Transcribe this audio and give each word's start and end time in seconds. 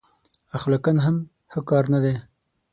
اخلاقأ 0.57 0.91
هم 1.05 1.15
ښه 1.51 1.61
کار 1.69 1.85
دی. 2.03 2.15